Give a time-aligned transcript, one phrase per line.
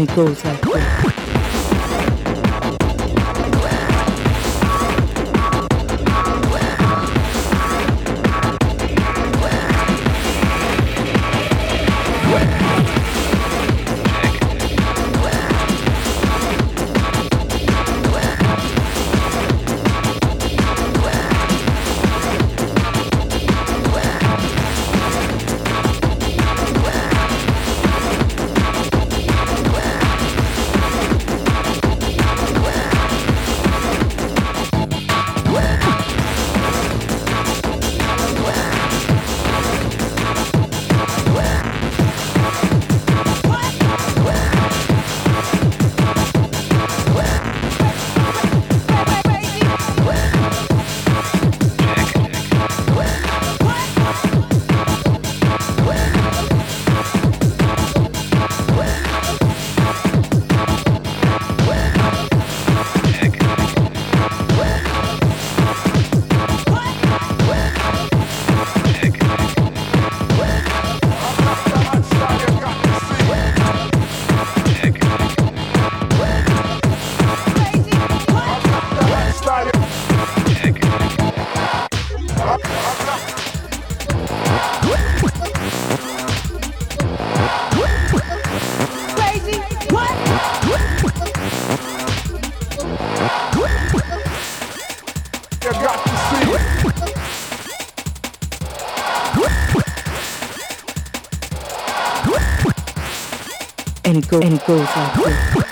[0.00, 1.09] 你够在乎。
[104.20, 105.69] And it goes and it goes as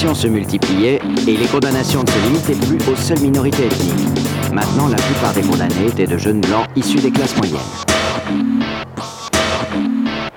[0.00, 4.52] arrestations se multipliaient et les condamnations ne se limitaient plus aux seules minorités ethniques.
[4.52, 7.58] Maintenant, la plupart des condamnés étaient de jeunes blancs issus des classes moyennes.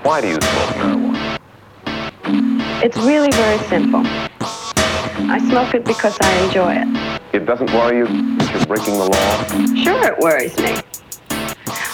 [0.03, 1.39] Why do you smoke marijuana?
[2.84, 4.01] It's really very simple.
[5.29, 6.88] I smoke it because I enjoy it.
[7.34, 9.84] It doesn't worry you that you're breaking the law?
[9.84, 10.75] Sure, it worries me.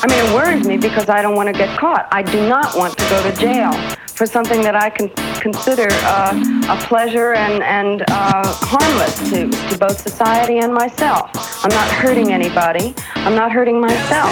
[0.01, 2.07] I mean, it worries me because I don't want to get caught.
[2.11, 3.73] I do not want to go to jail
[4.07, 5.09] for something that I can
[5.39, 11.31] consider uh, a pleasure and, and uh, harmless to, to both society and myself.
[11.65, 12.93] I'm not hurting anybody.
[13.15, 14.29] I'm not hurting myself.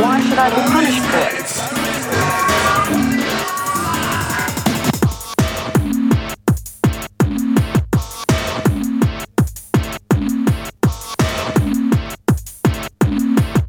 [0.00, 1.76] Why should I be punished for it?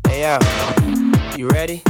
[0.07, 0.37] Hey yo,
[1.35, 1.81] you ready?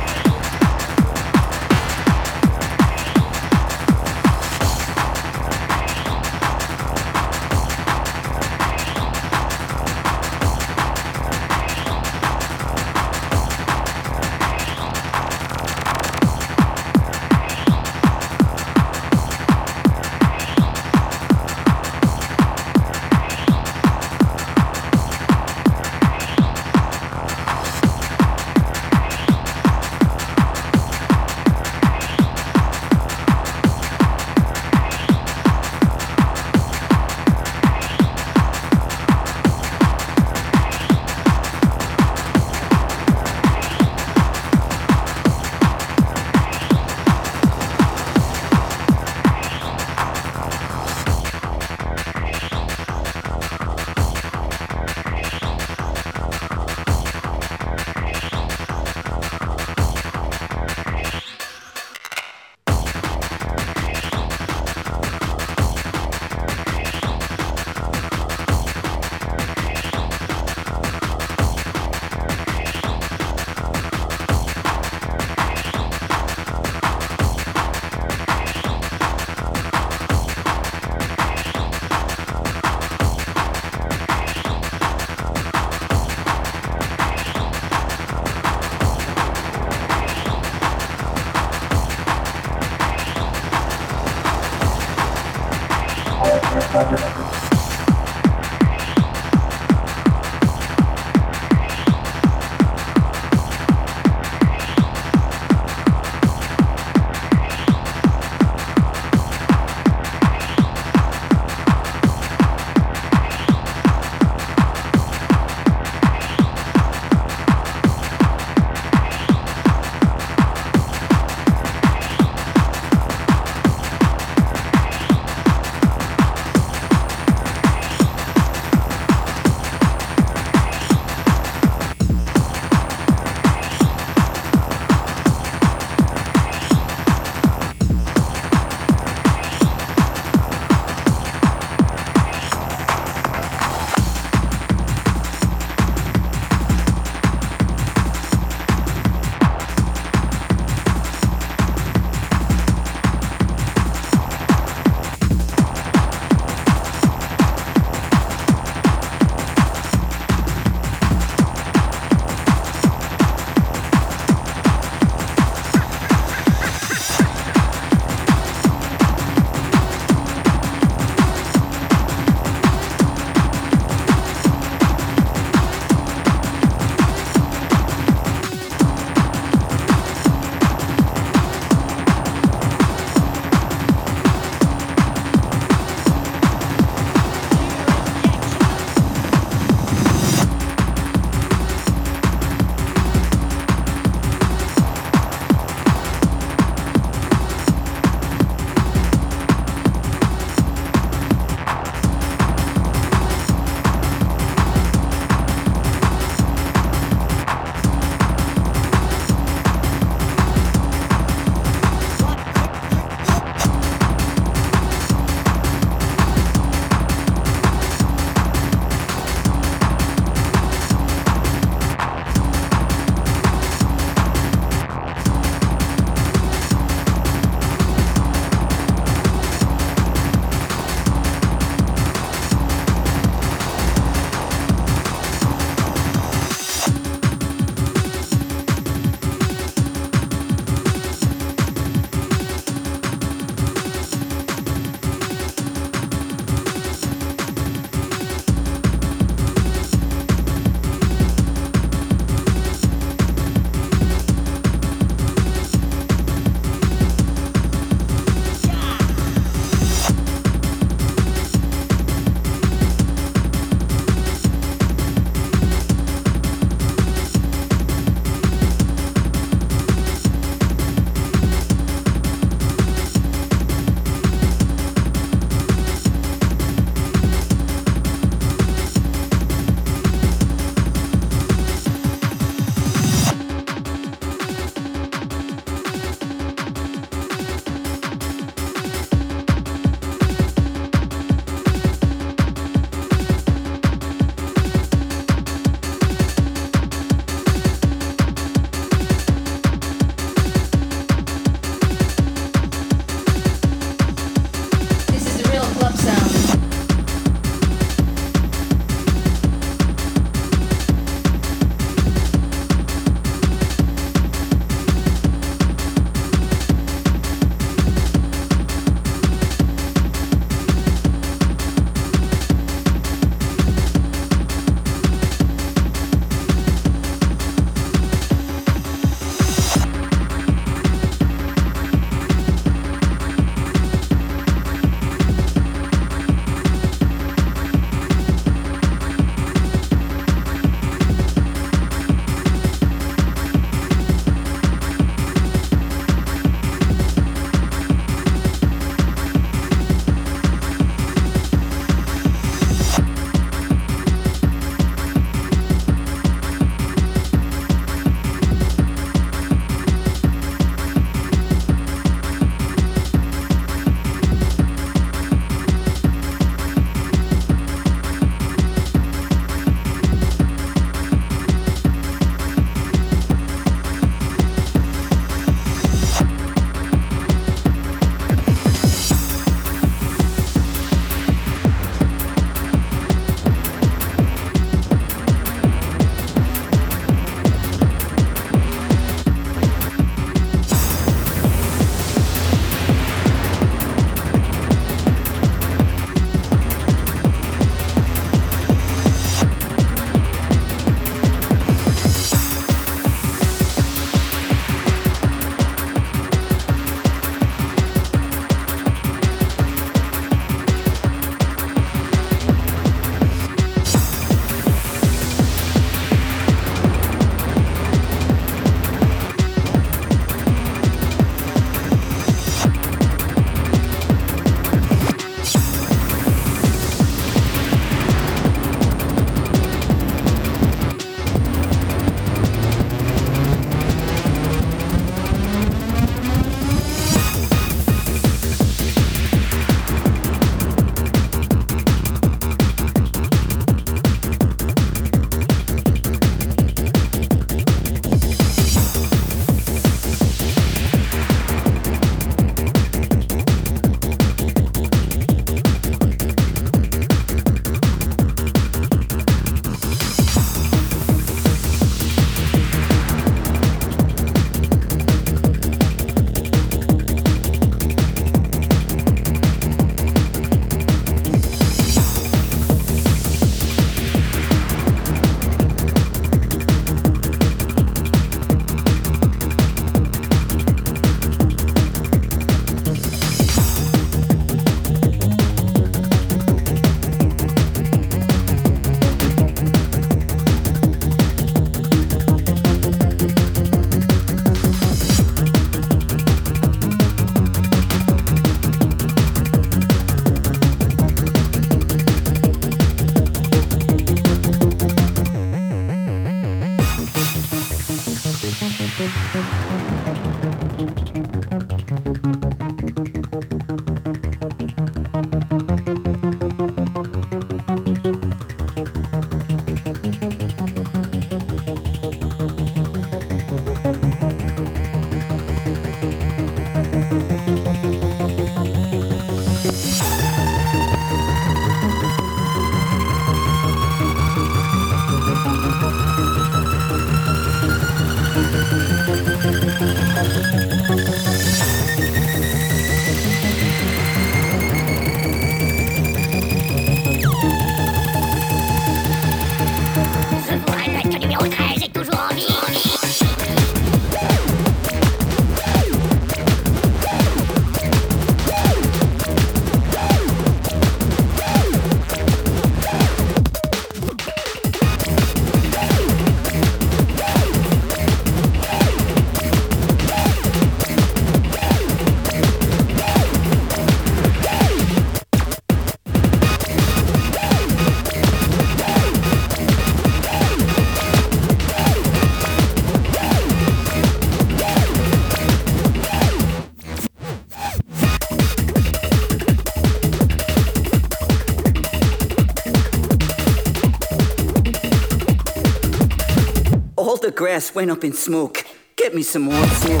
[597.26, 598.64] the grass went up in smoke.
[598.94, 600.00] Get me some more smoke.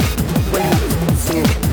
[0.52, 1.65] Went up in smoke.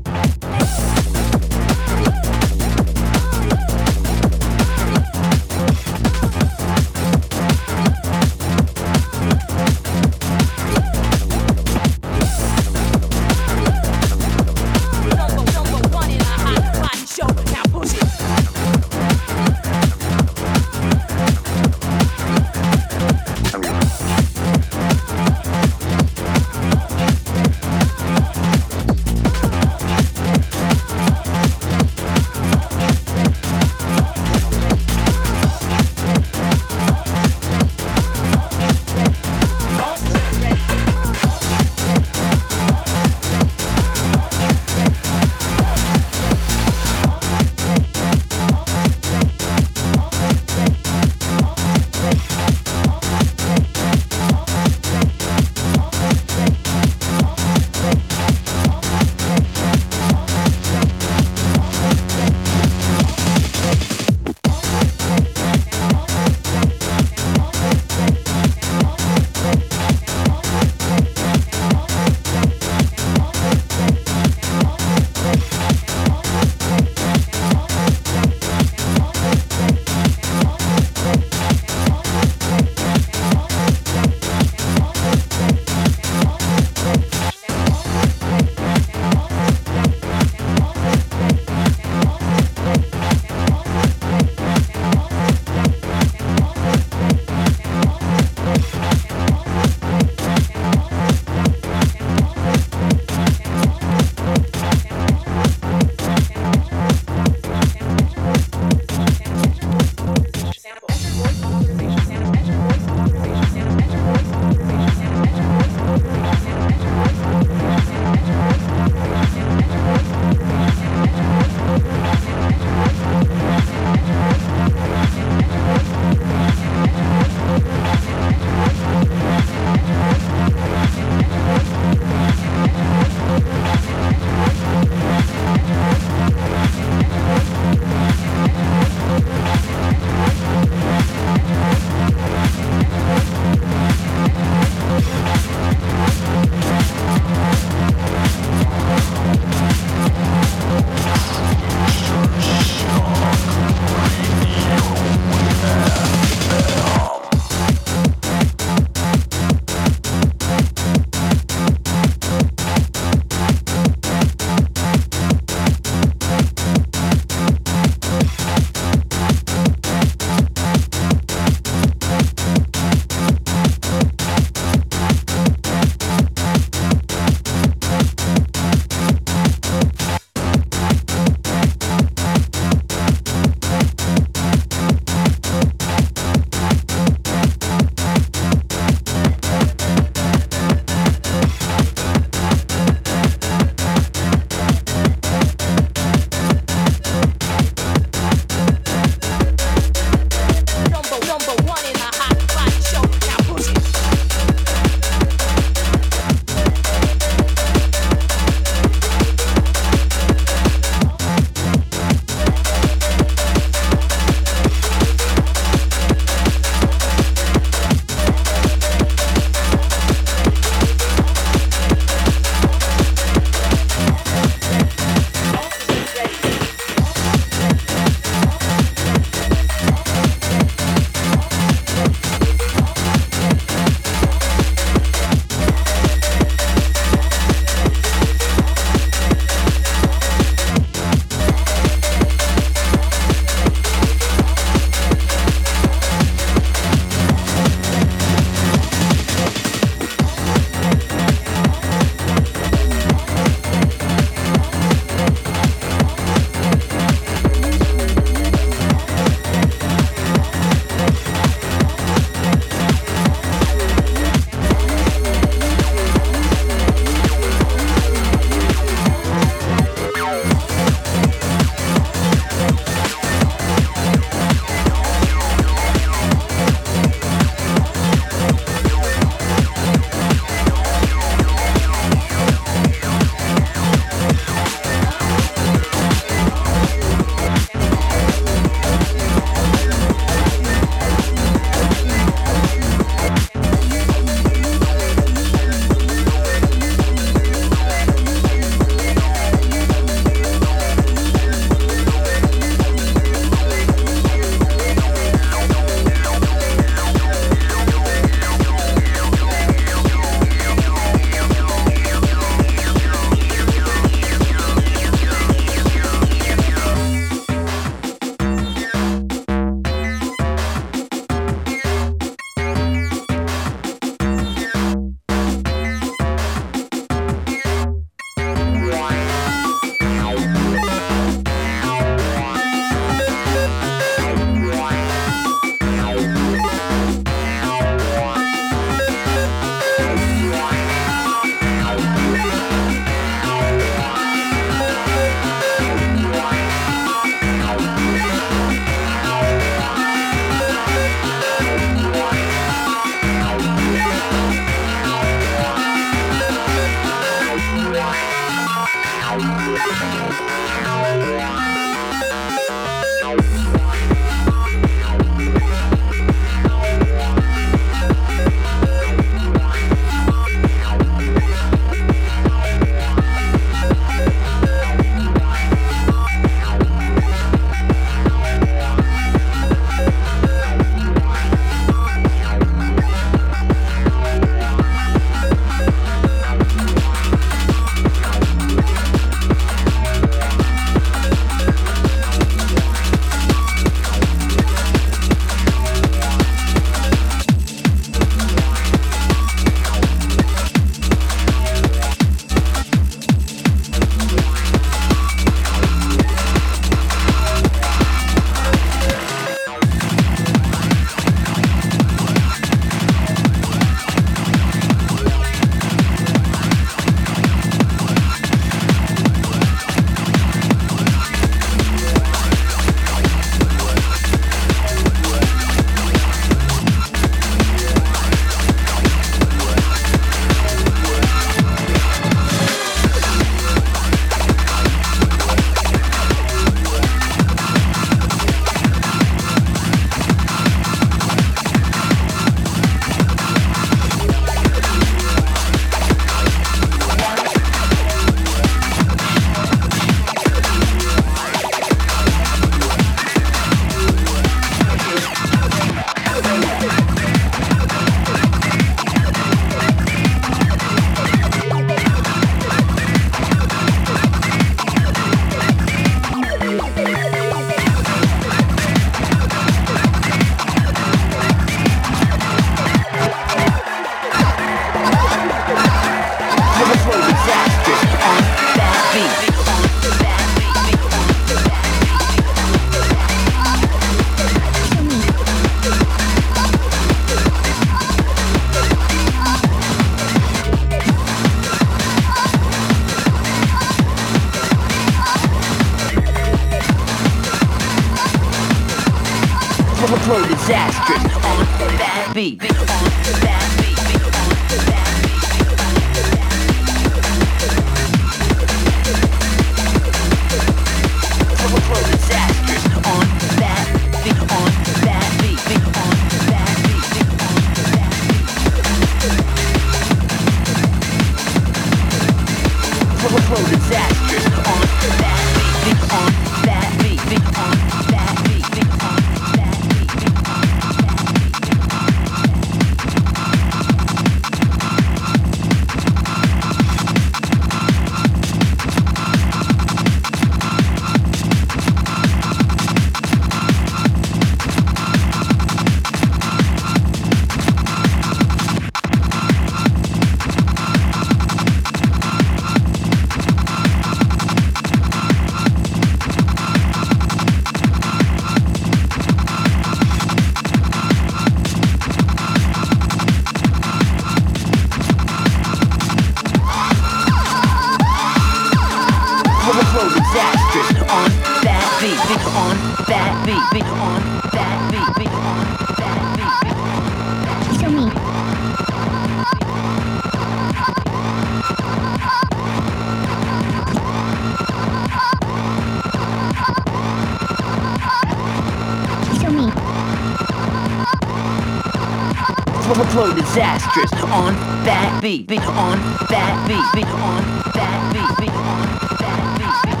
[595.20, 595.98] Beat, beat on
[596.30, 597.44] that beat, beat on
[597.74, 598.88] that beat, beat on
[599.20, 599.42] that
[599.84, 600.00] beat.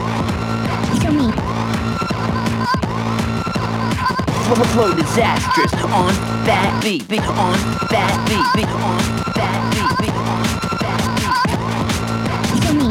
[1.02, 1.28] Show me.
[4.46, 6.14] Flow flow disastrous on
[6.46, 7.58] that beat, beat on
[7.90, 9.02] that beat, beat on
[9.36, 10.42] that beat, beat on
[10.80, 11.04] that
[11.52, 12.64] beat.
[12.64, 12.88] Show me.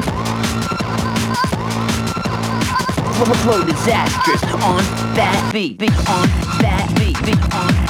[3.44, 4.84] Flow disastrous on
[5.16, 6.28] that beat, beat on
[6.62, 7.89] that beat, beat on that beat,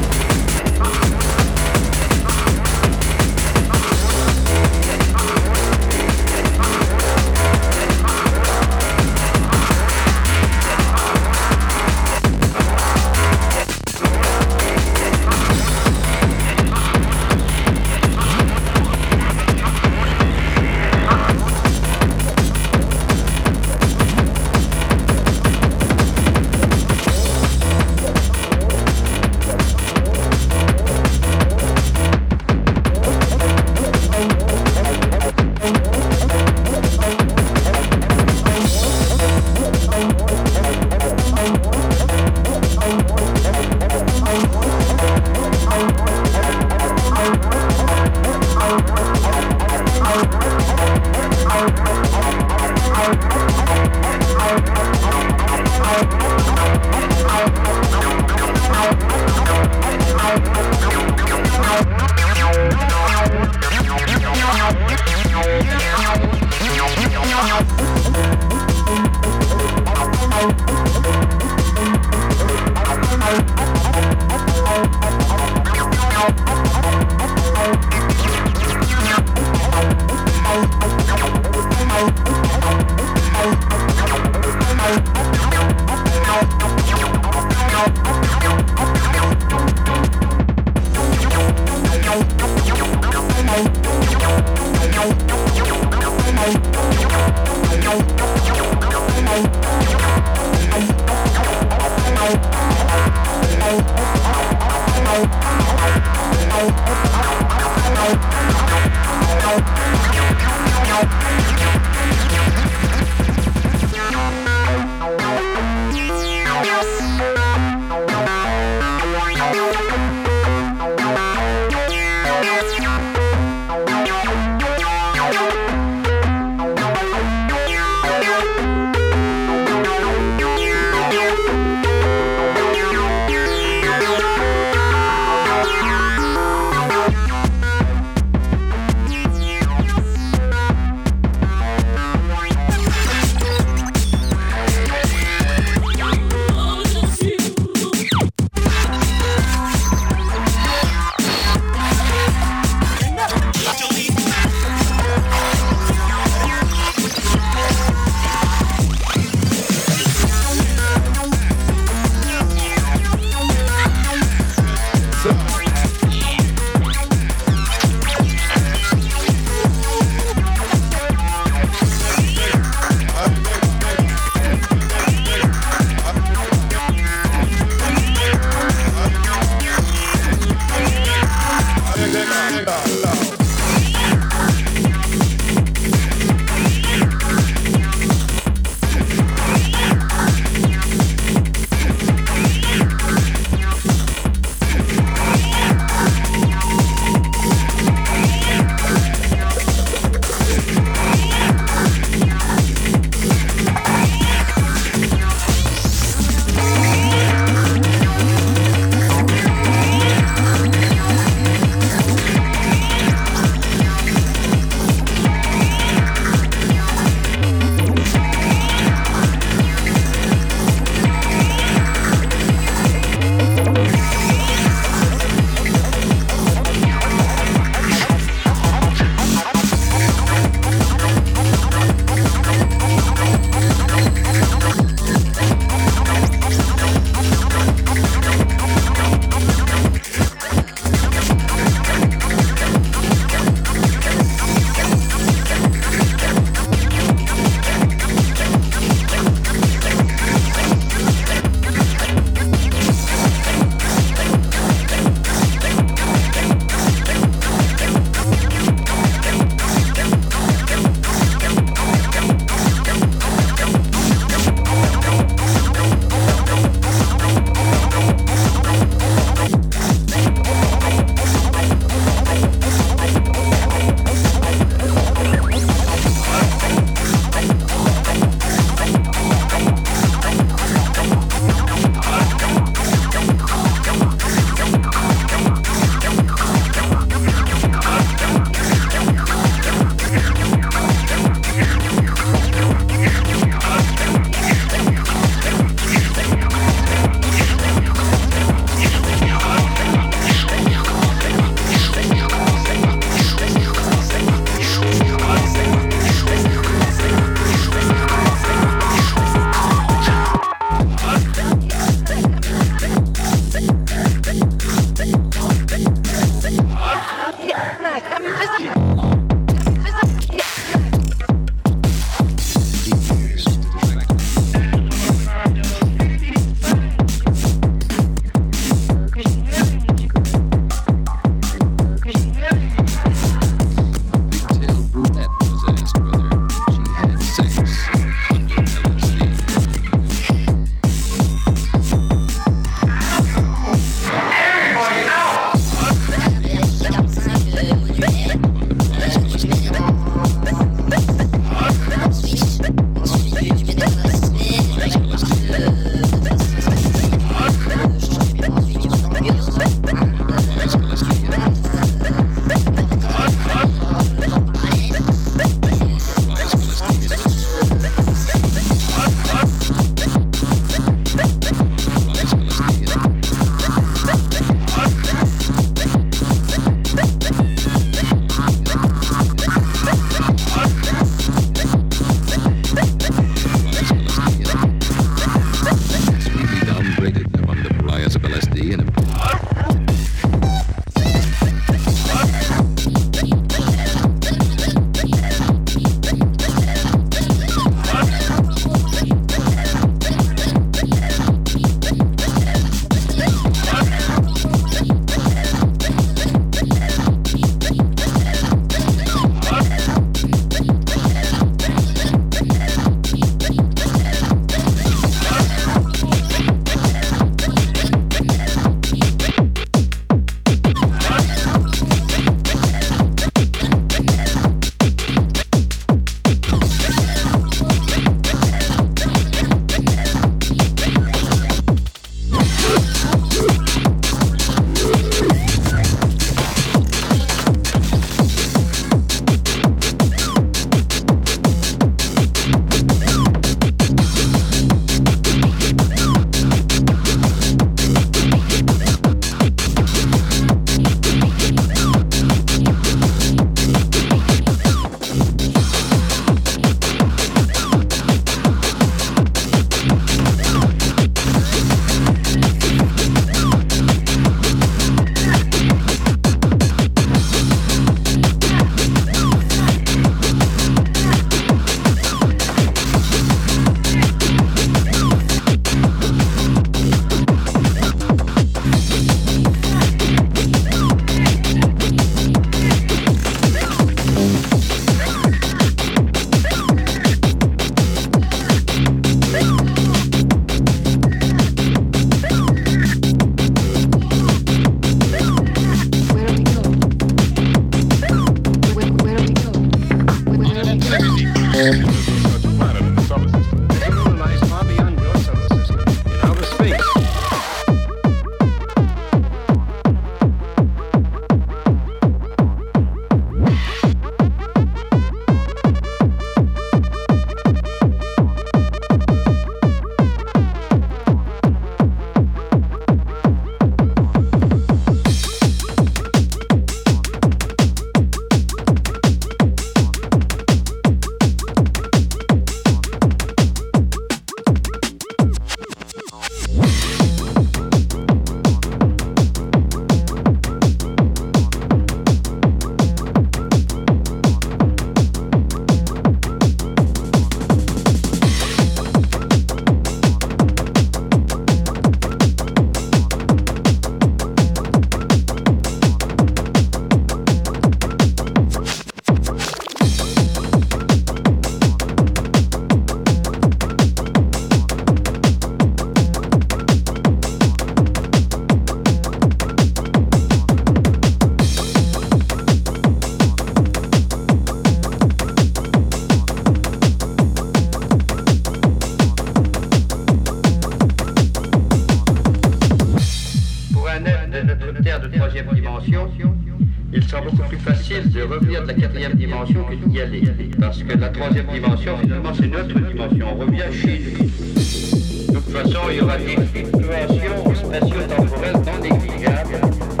[591.51, 593.27] dimension, finalement, c'est notre dimension.
[593.33, 594.13] On revient chez lui.
[594.13, 600.00] De toute façon, il y aura des fluctuations spatio-temporelles non négligeables.